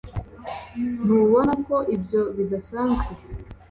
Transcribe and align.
ntubona 1.03 1.53
ko 1.67 1.75
ibyo 1.95 2.21
bidasanzwe 2.37 3.11